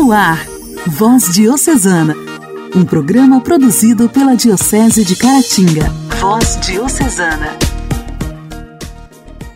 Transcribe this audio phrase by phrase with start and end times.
[0.00, 0.46] No ar,
[0.86, 2.14] Voz Diocesana,
[2.72, 5.90] um programa produzido pela Diocese de Caratinga.
[6.20, 7.58] Voz Diocesana.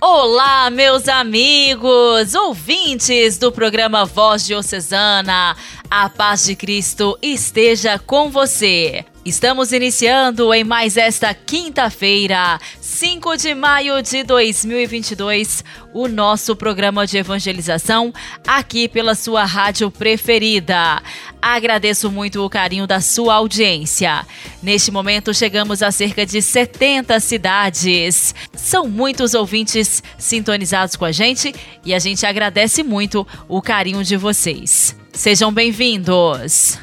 [0.01, 5.57] Olá, meus amigos, ouvintes do programa Voz Diocesana.
[5.89, 9.05] A paz de Cristo esteja com você.
[9.25, 15.63] Estamos iniciando em mais esta quinta-feira, 5 de maio de 2022,
[15.95, 18.13] o nosso programa de evangelização
[18.45, 21.01] aqui pela sua rádio preferida.
[21.41, 24.27] Agradeço muito o carinho da sua audiência.
[24.61, 28.35] Neste momento chegamos a cerca de 70 cidades.
[28.53, 34.17] São muitos ouvintes sintonizados com a gente e a gente agradece muito o carinho de
[34.17, 34.97] vocês.
[35.13, 36.77] Sejam bem-vindos.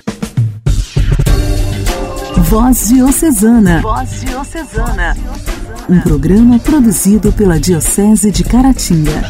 [2.49, 3.79] Voz Diocesana.
[3.79, 5.15] Voz Diocesana.
[5.87, 9.21] Um programa produzido pela Diocese de Caratinga.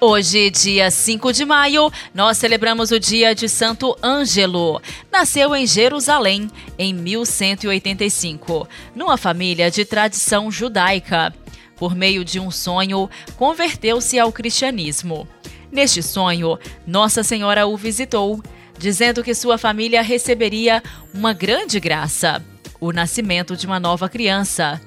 [0.00, 4.80] Hoje, dia 5 de maio, nós celebramos o dia de Santo Ângelo.
[5.10, 11.34] Nasceu em Jerusalém em 1185, numa família de tradição judaica.
[11.74, 15.26] Por meio de um sonho, converteu-se ao cristianismo.
[15.72, 16.56] Neste sonho,
[16.86, 18.40] Nossa Senhora o visitou
[18.80, 20.82] dizendo que sua família receberia
[21.14, 22.42] uma grande graça:
[22.80, 24.80] o nascimento de uma nova criança,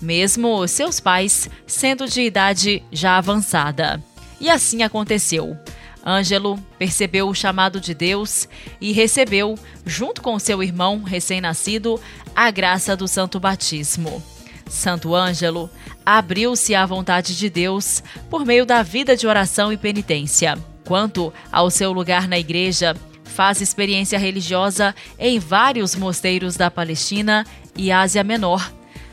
[0.00, 4.02] mesmo seus pais sendo de idade já avançada.
[4.40, 5.56] E assim aconteceu.
[6.04, 8.48] Ângelo percebeu o chamado de Deus
[8.80, 9.56] e recebeu,
[9.86, 12.00] junto com seu irmão recém-nascido,
[12.34, 14.22] a graça do santo batismo.
[14.68, 15.70] Santo Ângelo
[16.04, 20.58] abriu-se à vontade de Deus por meio da vida de oração e penitência.
[20.84, 22.96] Quanto ao seu lugar na igreja,
[23.32, 28.70] faz experiência religiosa em vários mosteiros da Palestina e Ásia Menor,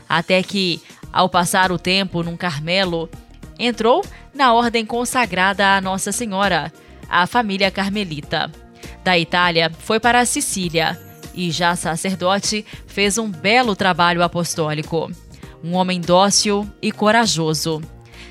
[0.08, 0.80] até que,
[1.12, 3.08] ao passar o tempo num Carmelo,
[3.58, 6.72] entrou na ordem consagrada a Nossa Senhora,
[7.08, 8.50] a família carmelita.
[9.02, 11.00] Da Itália, foi para a Sicília
[11.34, 15.10] e, já sacerdote, fez um belo trabalho apostólico.
[15.64, 17.82] Um homem dócil e corajoso.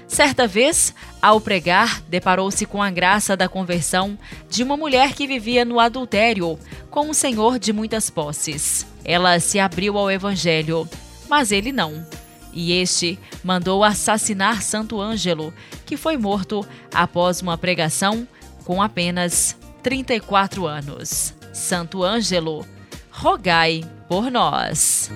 [0.10, 4.18] Certa vez, ao pregar, deparou-se com a graça da conversão
[4.50, 6.60] de uma mulher que vivia no adultério
[6.90, 8.88] com um senhor de muitas posses.
[9.06, 10.90] Ela se abriu ao evangelho,
[11.30, 12.06] mas ele não.
[12.52, 15.54] E este mandou assassinar Santo Ângelo,
[15.86, 18.28] que foi morto após uma pregação
[18.66, 21.36] com apenas 34 anos.
[21.54, 22.66] Santo Ângelo,
[23.12, 25.12] rogai por nós.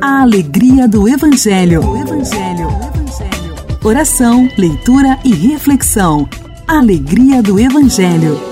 [0.00, 1.80] A alegria do Evangelho.
[1.96, 2.68] Evangelho.
[2.68, 3.54] Evangelho.
[3.84, 6.28] Oração, leitura e reflexão.
[6.66, 8.51] Alegria do Evangelho.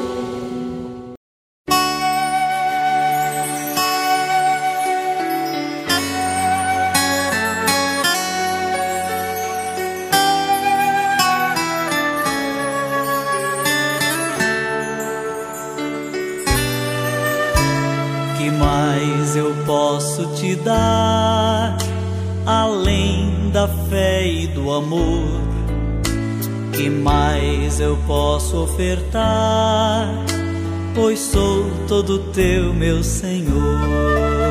[32.32, 34.50] Teu, meu Senhor.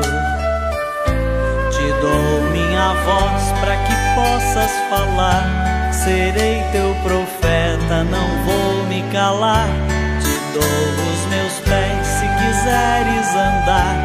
[1.70, 5.92] Te dou minha voz para que possas falar.
[5.92, 9.68] Serei teu profeta, não vou me calar.
[10.20, 13.96] Te dou os meus pés se quiseres andar,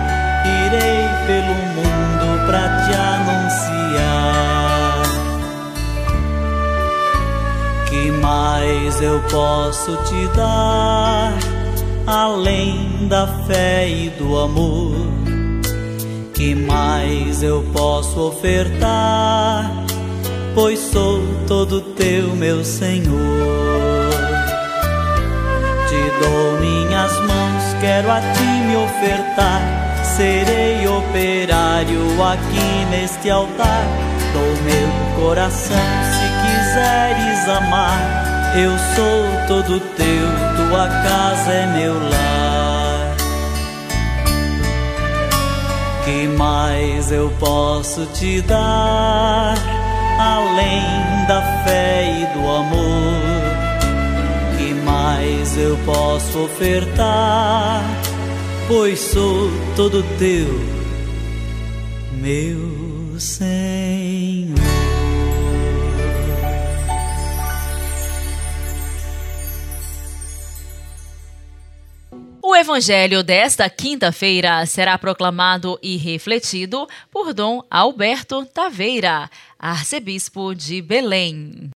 [0.66, 3.96] irei pelo mundo pra te anunciar.
[7.90, 11.34] Que mais eu posso te dar,
[12.06, 14.96] além da fé e do amor?
[16.34, 19.72] Que mais eu posso ofertar?
[20.54, 24.10] Pois sou todo teu, meu Senhor.
[25.88, 29.62] Te dou minhas mãos, quero a ti me ofertar.
[30.04, 33.86] Serei operário aqui neste altar.
[34.32, 38.56] Dou meu coração se quiseres amar.
[38.58, 40.28] Eu sou todo teu,
[40.76, 43.16] tua casa é meu lar.
[46.04, 49.56] Que mais eu posso te dar
[50.20, 50.84] além
[51.28, 53.22] da fé e do amor?
[54.58, 57.82] Que mais eu posso ofertar?
[58.68, 60.60] Pois sou todo teu,
[62.22, 64.35] meu Senhor.
[72.56, 79.30] O evangelho desta quinta-feira será proclamado e refletido por Dom Alberto Taveira,
[79.60, 81.70] arcebispo de Belém.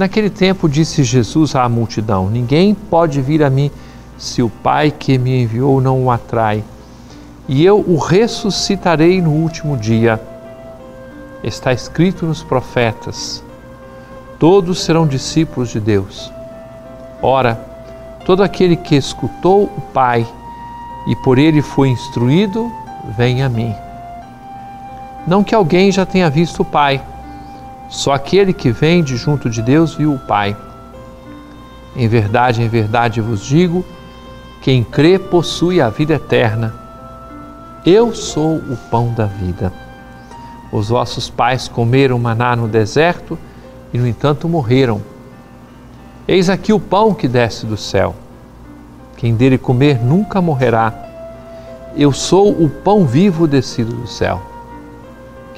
[0.00, 3.70] Naquele tempo disse Jesus à multidão: Ninguém pode vir a mim
[4.16, 6.64] se o Pai que me enviou não o atrai,
[7.46, 10.18] e eu o ressuscitarei no último dia.
[11.44, 13.44] Está escrito nos profetas:
[14.38, 16.32] Todos serão discípulos de Deus.
[17.20, 17.56] Ora,
[18.24, 20.26] todo aquele que escutou o Pai
[21.08, 22.72] e por ele foi instruído,
[23.18, 23.74] vem a mim.
[25.26, 27.02] Não que alguém já tenha visto o Pai,
[27.90, 30.56] só aquele que vem de junto de Deus viu o Pai.
[31.96, 33.84] Em verdade, em verdade vos digo:
[34.62, 36.72] quem crê possui a vida eterna.
[37.84, 39.72] Eu sou o pão da vida.
[40.70, 43.36] Os vossos pais comeram maná no deserto
[43.92, 45.02] e, no entanto, morreram.
[46.28, 48.14] Eis aqui o pão que desce do céu.
[49.16, 50.92] Quem dele comer nunca morrerá.
[51.96, 54.49] Eu sou o pão vivo descido do céu.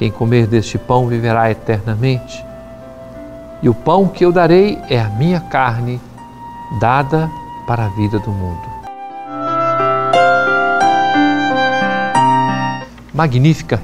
[0.03, 2.45] Quem comer deste pão viverá eternamente.
[3.63, 6.01] E o pão que eu darei é a minha carne,
[6.81, 7.31] dada
[7.69, 8.69] para a vida do mundo.
[13.15, 13.81] Magnífica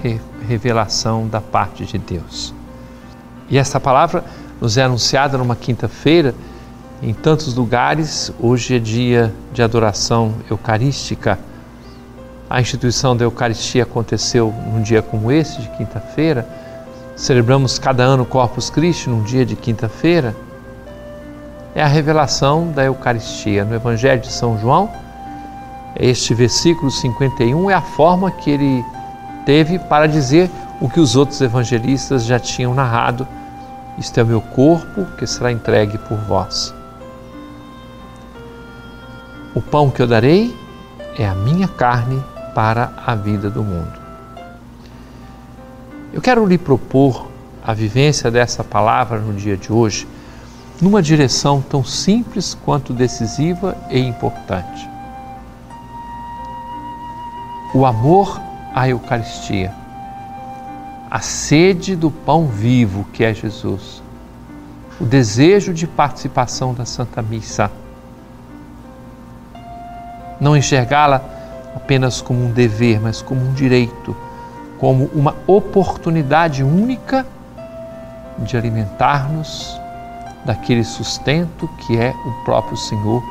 [0.49, 2.53] revelação da parte de Deus.
[3.49, 4.25] E esta palavra
[4.61, 6.35] nos é anunciada numa quinta-feira
[7.01, 8.33] em tantos lugares.
[8.41, 11.39] Hoje é dia de adoração eucarística
[12.51, 16.49] a instituição da Eucaristia aconteceu num dia como esse, de quinta-feira.
[17.15, 20.35] Celebramos cada ano Corpus Christi num dia de quinta-feira.
[21.75, 23.65] É a revelação da Eucaristia.
[23.65, 24.91] No Evangelho de São João,
[25.95, 28.85] este versículo 51 é a forma que ele
[29.45, 33.29] teve para dizer o que os outros evangelistas já tinham narrado:
[33.99, 36.75] Isto é o meu corpo que será entregue por vós.
[39.55, 40.57] O pão que eu darei
[41.19, 42.23] é a minha carne
[42.59, 43.97] para a vida do mundo.
[46.13, 47.29] Eu quero lhe propor
[47.65, 50.09] a vivência dessa palavra no dia de hoje
[50.83, 54.91] numa direção tão simples quanto decisiva e importante.
[57.73, 58.41] O amor
[58.75, 59.73] à Eucaristia,
[61.09, 64.03] a sede do pão vivo que é Jesus,
[65.01, 67.71] o desejo de participação da Santa Missa.
[70.41, 71.38] Não enxergá-la
[71.79, 74.15] apenas como um dever, mas como um direito,
[74.79, 77.25] como uma oportunidade única
[78.39, 79.81] de alimentar-nos
[80.45, 83.23] daquele sustento que é o próprio Senhor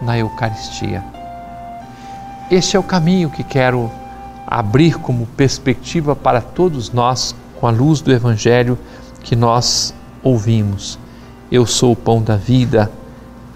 [0.00, 1.04] na Eucaristia.
[2.50, 3.90] Este é o caminho que quero
[4.46, 8.78] abrir como perspectiva para todos nós com a luz do Evangelho
[9.22, 9.92] que nós
[10.22, 10.98] ouvimos.
[11.50, 12.90] Eu sou o pão da vida,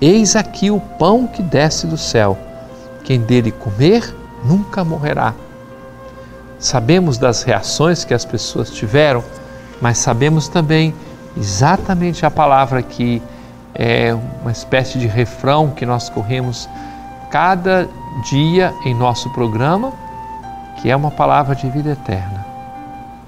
[0.00, 2.36] eis aqui o pão que desce do céu.
[3.04, 5.34] Quem dele comer, nunca morrerá.
[6.58, 9.24] Sabemos das reações que as pessoas tiveram,
[9.80, 10.94] mas sabemos também
[11.36, 13.22] exatamente a palavra que
[13.74, 16.68] é uma espécie de refrão que nós corremos
[17.30, 17.88] cada
[18.30, 19.92] dia em nosso programa,
[20.80, 22.44] que é uma palavra de vida eterna.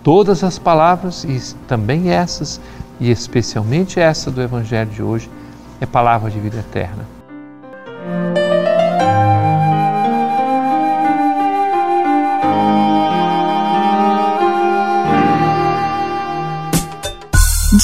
[0.02, 2.60] Todas as palavras, e também essas,
[3.00, 5.30] e especialmente essa do Evangelho de hoje,
[5.80, 7.04] é palavra de vida eterna.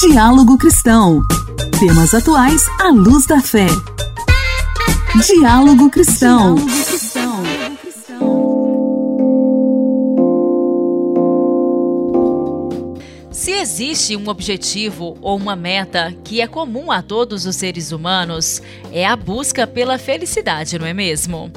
[0.01, 1.21] Diálogo Cristão.
[1.79, 3.67] Temas atuais à luz da fé.
[5.27, 6.55] Diálogo Cristão.
[13.31, 18.59] Se existe um objetivo ou uma meta que é comum a todos os seres humanos,
[18.91, 21.51] é a busca pela felicidade, não é mesmo?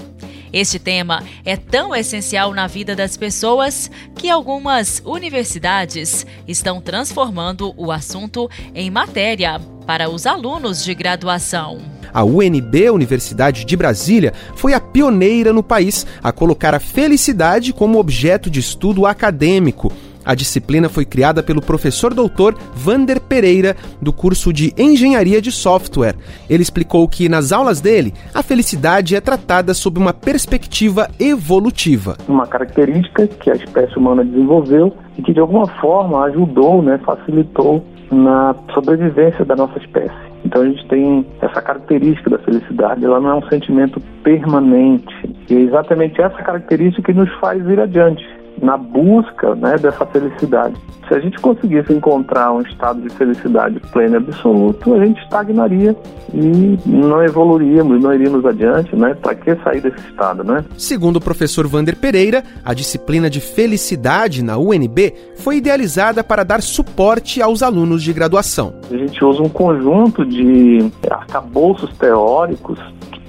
[0.54, 7.90] Este tema é tão essencial na vida das pessoas que algumas universidades estão transformando o
[7.90, 11.80] assunto em matéria para os alunos de graduação.
[12.12, 17.98] A UNB, Universidade de Brasília, foi a pioneira no país a colocar a felicidade como
[17.98, 19.92] objeto de estudo acadêmico.
[20.24, 26.14] A disciplina foi criada pelo professor doutor Vander Pereira, do curso de Engenharia de Software.
[26.48, 32.16] Ele explicou que, nas aulas dele, a felicidade é tratada sob uma perspectiva evolutiva.
[32.26, 37.84] Uma característica que a espécie humana desenvolveu e que, de alguma forma, ajudou, né, facilitou
[38.10, 40.14] na sobrevivência da nossa espécie.
[40.44, 45.14] Então a gente tem essa característica da felicidade, ela não é um sentimento permanente.
[45.48, 48.24] E é exatamente essa característica que nos faz ir adiante
[48.64, 50.74] na busca né, dessa felicidade.
[51.06, 55.94] Se a gente conseguisse encontrar um estado de felicidade pleno e absoluto, a gente estagnaria
[56.32, 59.14] e não evoluiríamos, não iríamos adiante, né?
[59.14, 60.64] Para que sair desse estado, né?
[60.78, 66.62] Segundo o professor Vander Pereira, a disciplina de felicidade na UNB foi idealizada para dar
[66.62, 68.72] suporte aos alunos de graduação.
[68.90, 72.78] A gente usa um conjunto de arcabouços teóricos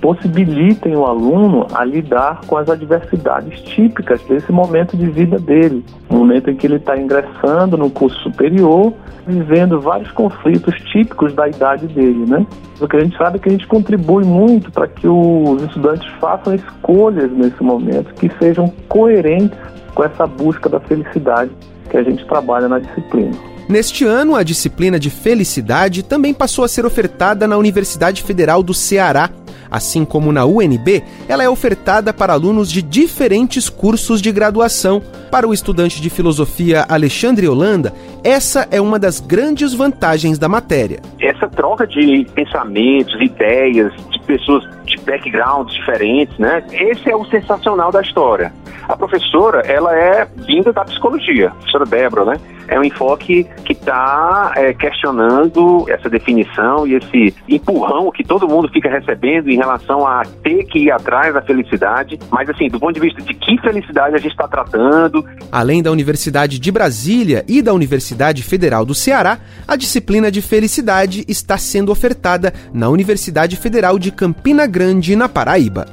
[0.06, 6.48] possibilitem o aluno a lidar com as adversidades típicas desse momento de vida dele, momento
[6.52, 8.94] em que ele está ingressando no curso superior,
[9.26, 12.46] vivendo vários conflitos típicos da idade dele, né?
[12.80, 16.08] O que a gente sabe é que a gente contribui muito para que os estudantes
[16.22, 19.58] façam escolhas nesse momento que sejam coerentes
[19.96, 21.50] com essa busca da felicidade
[21.90, 23.32] que a gente trabalha na disciplina.
[23.68, 28.76] Neste ano, a disciplina de felicidade também passou a ser ofertada na Universidade Federal do
[28.76, 29.32] Ceará,
[29.70, 35.02] Assim como na UNB, ela é ofertada para alunos de diferentes cursos de graduação.
[35.32, 37.94] Para o estudante de filosofia Alexandre Holanda,
[38.24, 41.02] essa é uma das grandes vantagens da matéria.
[41.20, 46.64] Essa troca de pensamentos, ideias, de pessoas de backgrounds diferentes, né?
[46.72, 48.54] Esse é o sensacional da história.
[48.88, 52.40] A professora, ela é vinda da psicologia, a professora Débora, né?
[52.68, 58.68] É um enfoque que está é, questionando essa definição e esse empurrão que todo mundo
[58.70, 62.94] fica recebendo em relação a ter que ir atrás da felicidade, mas assim, do ponto
[62.94, 65.26] de vista de que felicidade a gente está tratando.
[65.52, 71.24] Além da Universidade de Brasília e da Universidade Federal do Ceará, a disciplina de felicidade
[71.28, 75.88] está sendo ofertada na Universidade Federal de Campina Grande, na Paraíba.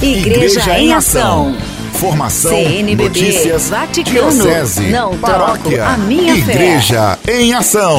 [0.00, 1.56] Igreja, Igreja em Ação.
[1.94, 7.40] Formação, CNBB, notícias, Vaticano, diocese, não paróquia, a minha Igreja fé.
[7.40, 7.98] em Ação.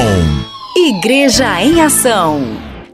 [0.74, 2.40] Igreja em Ação.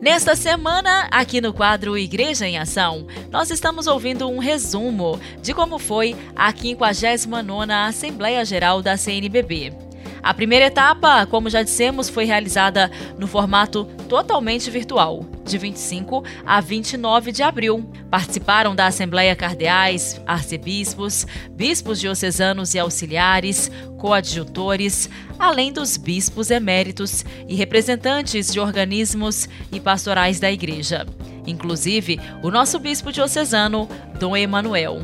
[0.01, 5.79] Nesta semana, aqui no quadro Igreja em Ação, nós estamos ouvindo um resumo de como
[5.79, 9.73] foi a 59ª Assembleia Geral da CNBB.
[10.21, 16.61] A primeira etapa, como já dissemos, foi realizada no formato totalmente virtual, de 25 a
[16.61, 17.89] 29 de abril.
[18.11, 27.55] Participaram da Assembleia cardeais, arcebispos, bispos diocesanos e auxiliares, coadjutores, além dos bispos eméritos e
[27.55, 31.07] representantes de organismos e pastorais da Igreja,
[31.47, 33.89] inclusive o nosso bispo diocesano,
[34.19, 35.01] Dom Emanuel.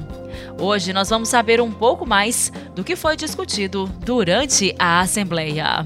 [0.59, 5.85] Hoje nós vamos saber um pouco mais do que foi discutido durante a Assembleia.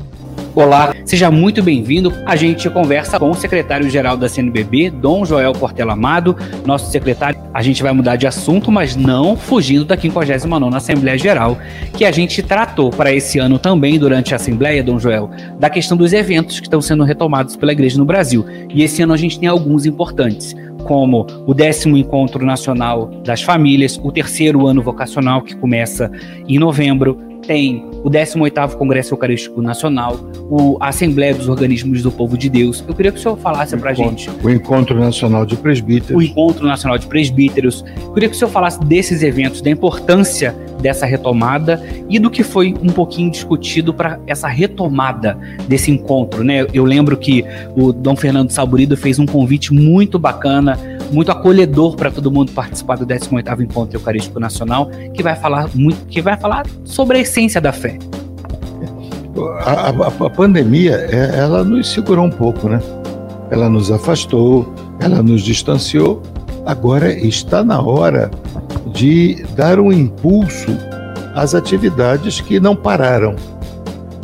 [0.57, 2.11] Olá, seja muito bem-vindo.
[2.25, 6.35] A gente conversa com o secretário-geral da CNBB, Dom Joel Portela Amado,
[6.65, 7.39] nosso secretário.
[7.53, 11.59] A gente vai mudar de assunto, mas não fugindo da 59ª Assembleia Geral,
[11.93, 15.29] que a gente tratou para esse ano também durante a Assembleia, Dom Joel,
[15.61, 18.47] da questão dos eventos que estão sendo retomados pela Igreja no Brasil.
[18.71, 24.01] E esse ano a gente tem alguns importantes como o décimo Encontro Nacional das Famílias,
[24.03, 26.11] o terceiro ano vocacional, que começa
[26.49, 30.19] em novembro, tem o 18º Congresso Eucarístico Nacional,
[30.51, 32.85] o, a Assembleia dos Organismos do Povo de Deus.
[32.87, 34.29] Eu queria que o senhor falasse para a gente.
[34.43, 36.17] O Encontro Nacional de Presbíteros.
[36.17, 37.85] O Encontro Nacional de Presbíteros.
[38.03, 42.43] Eu queria que o senhor falasse desses eventos, da importância dessa retomada e do que
[42.43, 46.67] foi um pouquinho discutido para essa retomada desse encontro, né?
[46.73, 50.79] Eu lembro que o Dom Fernando Saburido fez um convite muito bacana
[51.11, 56.07] muito acolhedor para todo mundo participar do 18º Encontro Eucarístico Nacional, que vai falar muito,
[56.07, 57.99] que vai falar sobre a essência da fé.
[59.61, 62.81] A, a, a pandemia, é, ela nos segurou um pouco, né?
[63.51, 66.23] Ela nos afastou, ela nos distanciou.
[66.65, 68.31] Agora está na hora
[68.93, 70.77] de dar um impulso
[71.35, 73.37] às atividades que não pararam,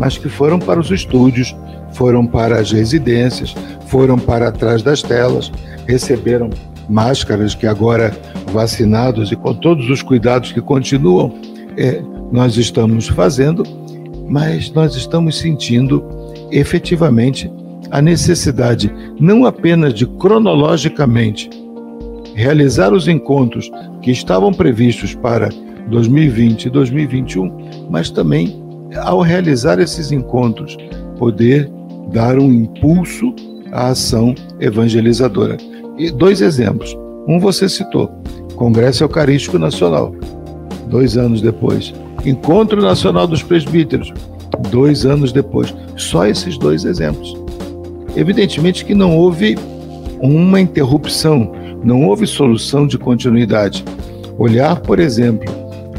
[0.00, 1.54] mas que foram para os estúdios,
[1.92, 3.54] foram para as residências,
[3.86, 5.52] foram para trás das telas,
[5.86, 6.48] receberam
[6.88, 8.16] máscaras que agora
[8.52, 11.34] vacinados e com todos os cuidados que continuam,
[11.76, 13.62] é, nós estamos fazendo,
[14.28, 16.04] mas nós estamos sentindo
[16.50, 17.50] efetivamente
[17.90, 21.50] a necessidade não apenas de cronologicamente
[22.34, 23.70] realizar os encontros
[24.00, 25.50] que estavam previstos para
[25.88, 28.62] 2020 e 2021, mas também
[29.02, 30.76] ao realizar esses encontros
[31.18, 31.70] poder
[32.10, 33.34] dar um impulso
[33.70, 35.56] à ação evangelizadora.
[36.10, 36.96] Dois exemplos.
[37.28, 38.10] Um você citou,
[38.56, 40.14] Congresso Eucarístico Nacional,
[40.88, 41.92] dois anos depois.
[42.24, 44.12] Encontro Nacional dos Presbíteros,
[44.70, 45.74] dois anos depois.
[45.96, 47.34] Só esses dois exemplos.
[48.16, 49.56] Evidentemente que não houve
[50.20, 53.84] uma interrupção, não houve solução de continuidade.
[54.38, 55.52] Olhar, por exemplo,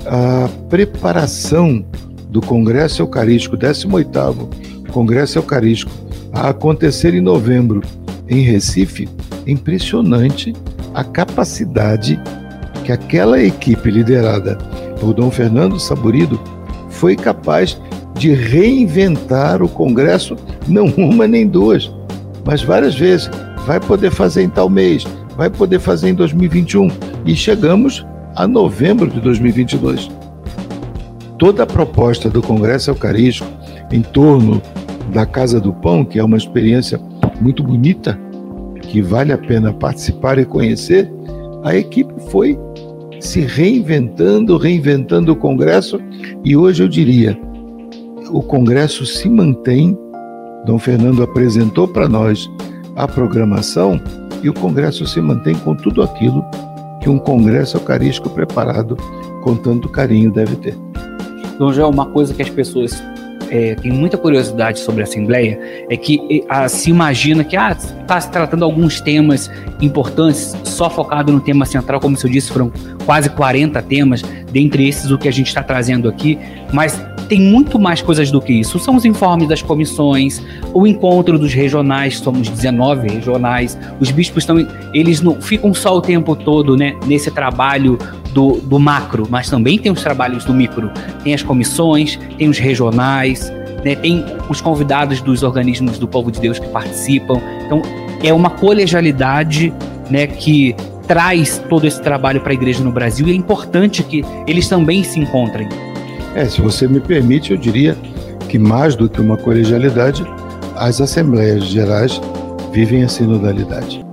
[0.06, 1.84] a preparação
[2.30, 4.48] do Congresso Eucarístico, 18º
[4.92, 5.92] Congresso Eucarístico,
[6.32, 7.82] a acontecer em novembro
[8.30, 9.10] em Recife,
[9.46, 10.54] é impressionante
[10.94, 12.20] a capacidade
[12.84, 14.58] que aquela equipe liderada
[15.04, 16.40] por Dom Fernando Saburido,
[16.90, 17.78] foi capaz
[18.16, 21.92] de reinventar o Congresso, não uma nem duas,
[22.46, 23.30] mas várias vezes.
[23.66, 26.90] Vai poder fazer em tal mês, vai poder fazer em 2021
[27.26, 30.10] e chegamos a novembro de 2022.
[31.38, 33.50] Toda a proposta do Congresso Eucarístico
[33.92, 34.62] em torno
[35.14, 37.00] da Casa do Pão, que é uma experiência
[37.42, 38.18] muito bonita,
[38.94, 41.12] que vale a pena participar e conhecer,
[41.64, 42.56] a equipe foi
[43.20, 46.00] se reinventando, reinventando o Congresso,
[46.44, 47.36] e hoje eu diria,
[48.30, 49.98] o Congresso se mantém.
[50.68, 52.48] Dom Fernando apresentou para nós
[52.96, 54.00] a programação
[54.44, 56.46] e o Congresso se mantém com tudo aquilo
[57.02, 58.96] que um Congresso Eucarístico preparado
[59.42, 60.78] com tanto carinho deve ter.
[61.58, 63.04] Dom João, uma coisa que as pessoas
[63.54, 68.04] é, têm muita curiosidade sobre a Assembleia é que a, se imagina que está ah,
[68.08, 72.72] tá se tratando alguns temas importantes, só focado no tema central, como eu disse, foram
[73.06, 76.40] quase 40 temas, dentre esses o que a gente está trazendo aqui,
[76.72, 78.80] mas tem muito mais coisas do que isso.
[78.80, 80.42] São os informes das comissões,
[80.74, 83.78] o encontro dos regionais, somos 19 regionais.
[84.00, 87.98] Os bispos estão, eles não ficam só o tempo todo, né, nesse trabalho
[88.34, 90.92] do, do macro, mas também tem os trabalhos do micro.
[91.24, 93.52] Tem as comissões, tem os regionais,
[93.84, 97.40] né, tem os convidados dos organismos do povo de Deus que participam.
[97.66, 97.82] Então,
[98.24, 99.74] é uma colegialidade,
[100.10, 100.76] né, que
[101.08, 105.04] traz todo esse trabalho para a igreja no Brasil e é importante que eles também
[105.04, 105.68] se encontrem.
[106.36, 107.96] É, se você me permite, eu diria
[108.50, 110.26] que mais do que uma colegialidade,
[110.76, 112.20] as assembleias gerais
[112.72, 114.04] vivem a sinodalidade.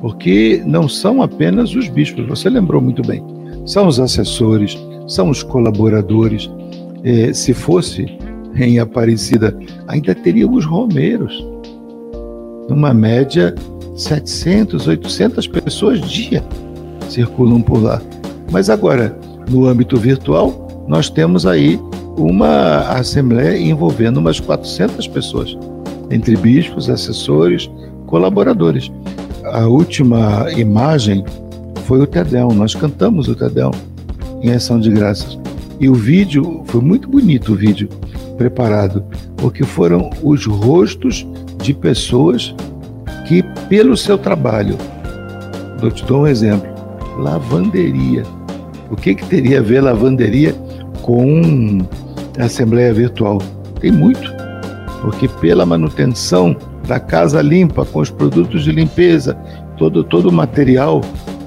[0.00, 3.22] Porque não são apenas os bispos, você lembrou muito bem.
[3.66, 6.50] São os assessores, são os colaboradores.
[7.02, 8.06] É, se fosse
[8.56, 9.54] em Aparecida,
[9.86, 11.46] ainda teria os romeiros.
[12.68, 13.54] Numa média,
[13.96, 16.42] 700, 800 pessoas dia
[17.08, 18.00] circulam por lá.
[18.50, 19.16] Mas agora,
[19.50, 21.80] no âmbito virtual, nós temos aí
[22.16, 25.56] uma assembleia envolvendo umas 400 pessoas,
[26.10, 27.70] entre bispos, assessores,
[28.06, 28.90] colaboradores.
[29.44, 31.24] A última imagem
[31.84, 33.70] foi o Tedel, nós cantamos o Tedel
[34.42, 35.38] em ação de graças.
[35.80, 37.88] E o vídeo, foi muito bonito o vídeo
[38.36, 39.04] preparado,
[39.36, 41.26] porque foram os rostos
[41.62, 42.54] de pessoas
[43.26, 44.76] que, pelo seu trabalho,
[45.82, 46.68] eu te dou um exemplo,
[47.18, 48.22] lavanderia.
[48.90, 50.54] O que, que teria a ver lavanderia
[51.04, 51.86] com
[52.38, 53.38] a Assembleia Virtual?
[53.78, 54.32] Tem muito,
[55.02, 56.56] porque pela manutenção
[56.88, 59.34] da casa limpa, com os produtos de limpeza,
[59.76, 61.02] todo, todo o material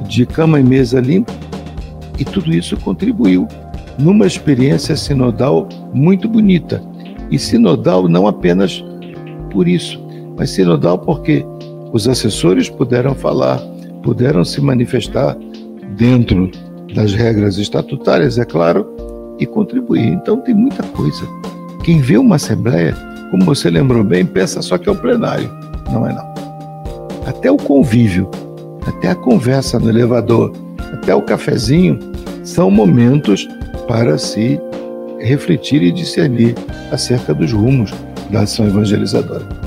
[0.08, 1.34] de cama e mesa limpa,
[2.20, 3.48] e tudo isso contribuiu
[3.98, 6.80] numa experiência sinodal muito bonita.
[7.32, 8.84] E sinodal não apenas
[9.52, 10.00] por isso,
[10.38, 11.44] mas sinodal porque
[11.92, 13.60] os assessores puderam falar,
[14.04, 15.36] puderam se manifestar
[15.98, 16.52] dentro
[16.94, 18.86] das regras estatutárias, é claro,
[19.40, 20.08] e contribuir.
[20.08, 21.26] Então tem muita coisa.
[21.84, 22.96] Quem vê uma assembleia,
[23.32, 25.50] como você lembrou bem, pensa só que é o plenário.
[25.92, 26.28] Não é não.
[27.26, 28.30] Até o convívio,
[28.86, 30.54] até a conversa no elevador,
[30.94, 32.00] até o cafezinho,
[32.44, 33.48] são momentos
[33.88, 34.60] para se
[35.20, 36.56] refletir e discernir
[36.92, 37.94] acerca dos rumos
[38.30, 39.67] da ação evangelizadora.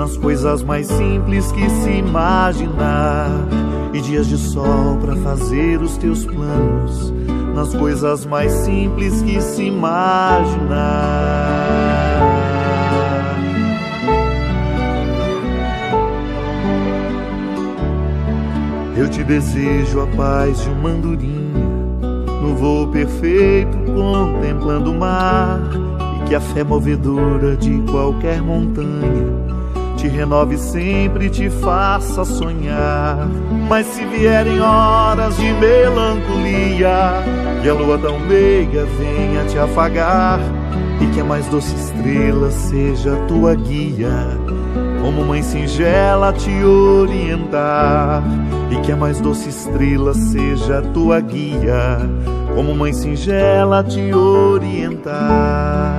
[0.00, 3.28] nas coisas mais simples que se imaginar
[3.92, 7.12] e dias de sol para fazer os teus planos
[7.54, 10.70] nas coisas mais simples que se imaginar.
[18.96, 21.66] Eu te desejo a paz de uma andorinha
[22.40, 25.60] no voo perfeito contemplando o mar
[26.16, 29.39] e que a fé movedora de qualquer montanha
[30.00, 33.28] te renove sempre e te faça sonhar.
[33.68, 37.22] Mas se vierem horas de melancolia
[37.62, 40.40] e a lua tão meiga venha te afagar,
[41.00, 44.38] e que a mais doce estrela seja tua guia,
[45.02, 48.22] como mãe singela te orientar,
[48.70, 51.98] e que a mais doce estrela seja tua guia,
[52.54, 55.98] como mãe singela te orientar.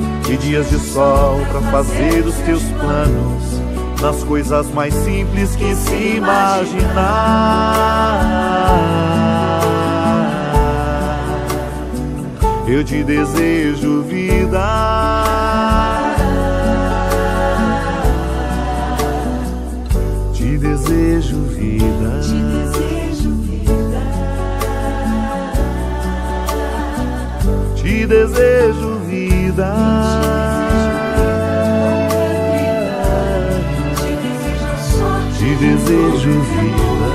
[0.29, 3.61] e dias de sol para fazer os teus planos
[4.01, 7.61] nas coisas mais simples que se imaginar.
[12.67, 14.65] Eu te desejo vida.
[20.33, 22.21] Te desejo vida.
[22.21, 24.01] Te desejo vida.
[27.75, 28.80] Te desejo
[29.51, 29.73] vida.
[35.37, 37.11] Te desejo vida.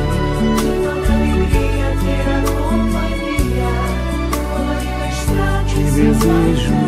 [5.72, 6.85] Te desejo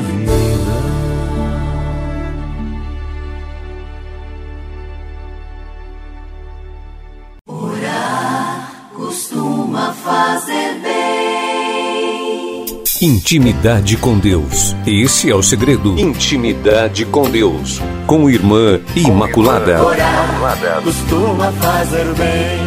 [13.01, 14.75] Intimidade com Deus.
[14.85, 15.97] Esse é o segredo.
[15.97, 17.81] Intimidade com Deus.
[18.09, 19.85] Com Irmã Imaculada.
[19.85, 22.59] Orar costuma fazer bem.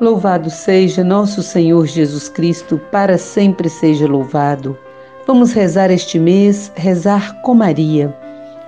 [0.00, 4.78] Louvado seja nosso Senhor Jesus Cristo, para sempre seja louvado.
[5.26, 8.16] Vamos rezar este mês, rezar com Maria,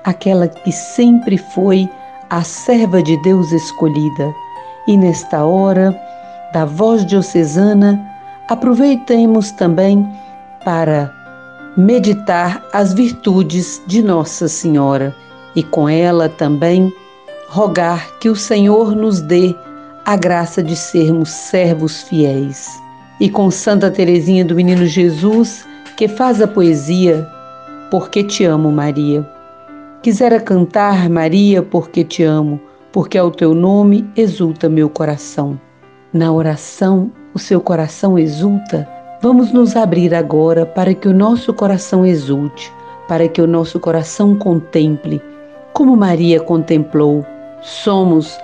[0.02, 1.88] aquela que sempre foi
[2.28, 4.34] a serva de Deus escolhida.
[4.88, 5.96] E nesta hora
[6.52, 8.15] da voz diocesana,
[8.48, 10.06] aproveitemos também
[10.64, 11.12] para
[11.76, 15.14] meditar as virtudes de Nossa Senhora
[15.54, 16.92] e com ela também
[17.48, 19.54] rogar que o Senhor nos dê
[20.04, 22.68] a graça de sermos servos fiéis.
[23.20, 27.26] E com Santa Teresinha do Menino Jesus, que faz a poesia
[27.90, 29.26] Porque te amo, Maria.
[30.02, 32.60] Quisera cantar, Maria, porque te amo,
[32.92, 35.58] porque ao teu nome exulta meu coração.
[36.12, 38.88] Na oração, o seu coração exulta.
[39.20, 42.72] Vamos nos abrir agora para que o nosso coração exulte,
[43.06, 45.20] para que o nosso coração contemple,
[45.74, 47.26] como Maria contemplou.
[47.60, 48.38] Somos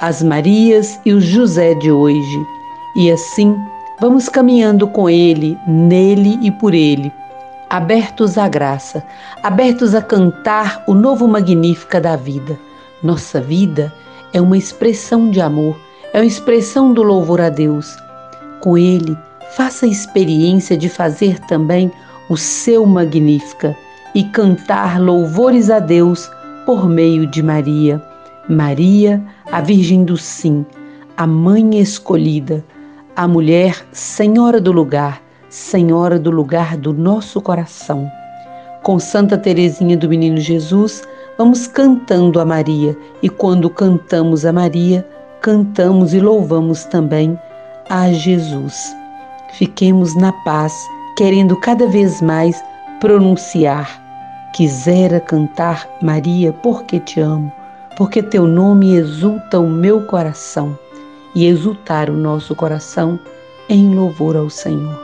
[0.00, 2.46] as Marias e o José de hoje.
[2.96, 3.56] E assim,
[4.00, 7.12] vamos caminhando com ele, nele e por ele,
[7.70, 9.04] abertos à graça,
[9.40, 12.58] abertos a cantar o novo magnífica da vida.
[13.04, 13.92] Nossa vida
[14.32, 15.76] é uma expressão de amor,
[16.12, 18.01] é uma expressão do louvor a Deus.
[18.62, 19.18] Com ele,
[19.56, 21.90] faça a experiência de fazer também
[22.28, 23.76] o seu magnífica
[24.14, 26.30] e cantar louvores a Deus
[26.64, 28.00] por meio de Maria.
[28.48, 29.20] Maria,
[29.50, 30.64] a Virgem do Sim,
[31.16, 32.64] a Mãe escolhida,
[33.16, 38.08] a mulher Senhora do lugar, Senhora do lugar do nosso coração.
[38.84, 41.02] Com Santa Teresinha do Menino Jesus,
[41.36, 45.04] vamos cantando a Maria e quando cantamos a Maria,
[45.40, 47.36] cantamos e louvamos também
[47.88, 48.94] a Jesus.
[49.52, 50.72] Fiquemos na paz,
[51.16, 52.62] querendo cada vez mais
[53.00, 54.00] pronunciar.
[54.52, 57.52] Quisera cantar Maria porque te amo
[57.96, 60.76] porque teu nome exulta o meu coração
[61.34, 63.18] e exultar o nosso coração
[63.68, 65.00] em louvor ao Senhor.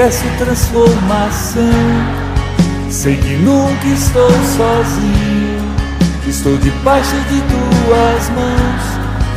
[0.00, 1.62] Peço transformação.
[2.88, 5.60] Sei que nunca estou sozinho,
[6.26, 8.82] estou debaixo de tuas mãos.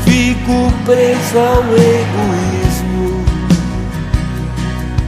[0.06, 3.26] Fico preso ao egoísmo,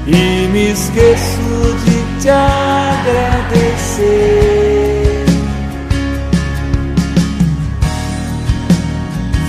[0.07, 3.95] e me esqueço de te agradecer.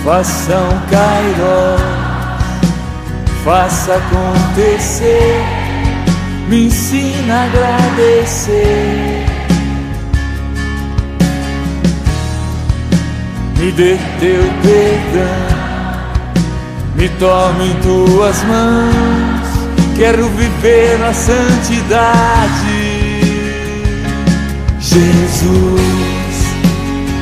[0.04, 1.76] Faça um Cairo,
[3.44, 5.65] faça acontecer,
[6.48, 9.26] me ensina a agradecer.
[13.58, 15.46] Me dê teu perdão,
[16.96, 19.36] me tome em tuas mãos
[19.96, 21.96] quero viver na santidade.
[24.78, 25.80] Jesus,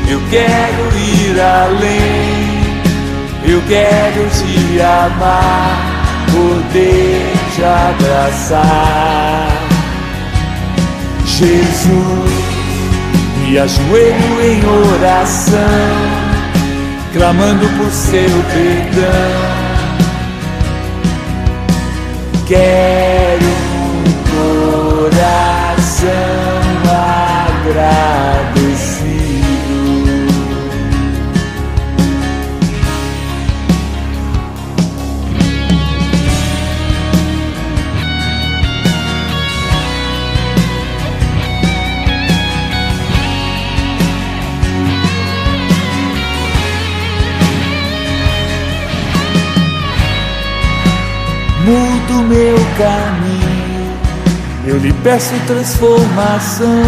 [0.08, 2.74] eu quero ir além,
[3.44, 5.78] eu quero te amar,
[6.32, 9.48] poder te abraçar.
[11.24, 12.30] Jesus,
[13.40, 15.58] me ajoelho em oração,
[17.12, 19.64] clamando por seu perdão
[22.46, 22.93] quero
[55.04, 56.82] peço transformação.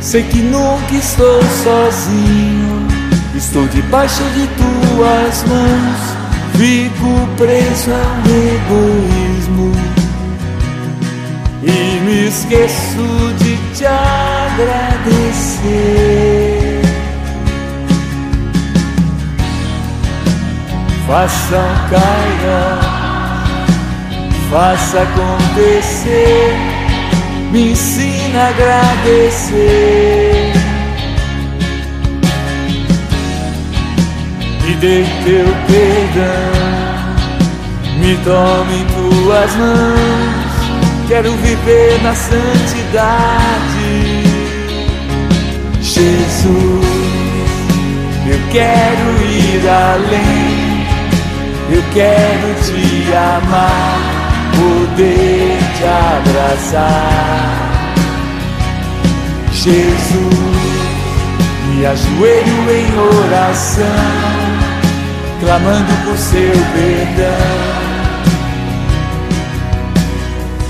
[0.00, 2.86] Sei que nunca estou sozinho.
[3.34, 6.16] Estou debaixo de tuas mãos.
[6.56, 9.72] Fico preso ao egoísmo.
[11.62, 15.02] E me esqueço de te agradecer.
[21.06, 22.92] Faça um cair
[24.52, 26.54] faça acontecer,
[27.52, 29.52] me ensina a agradecer.
[34.62, 36.52] Me dê teu perdão,
[37.98, 40.52] me tome em tuas mãos,
[41.08, 43.42] quero viver na santidade.
[45.82, 46.86] Jesus,
[48.26, 50.86] eu quero ir além,
[51.70, 54.00] eu quero te amar
[54.56, 57.72] poder te abraçar.
[59.52, 60.34] Jesus,
[61.68, 63.84] me ajoelho em oração,
[65.40, 67.82] clamando por seu perdão.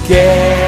[0.06, 0.61] Quero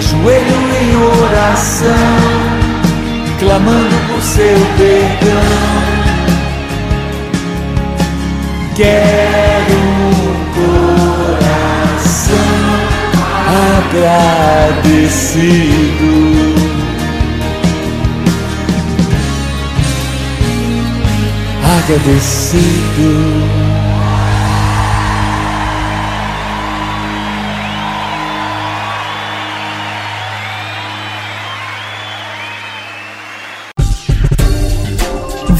[0.00, 2.08] ajoelho em oração,
[3.38, 5.44] clamando por seu perdão.
[8.74, 10.38] Quero um
[11.34, 12.48] coração
[14.70, 15.10] agradecido.
[21.78, 23.59] Agradecido.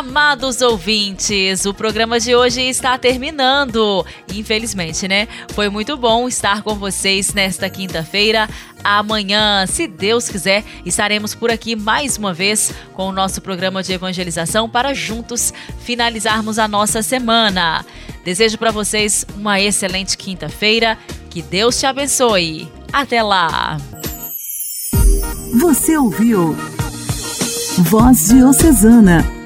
[0.00, 4.02] Amados ouvintes, o programa de hoje está terminando.
[4.34, 5.28] Infelizmente, né?
[5.54, 8.48] Foi muito bom estar com vocês nesta quinta-feira.
[8.82, 13.92] Amanhã, se Deus quiser, estaremos por aqui mais uma vez com o nosso programa de
[13.92, 17.84] evangelização para juntos finalizarmos a nossa semana.
[18.24, 20.96] Desejo para vocês uma excelente quinta-feira.
[21.28, 22.72] Que Deus te abençoe.
[22.90, 23.76] Até lá.
[25.60, 26.56] Você ouviu
[27.80, 29.39] Voz Diocesana,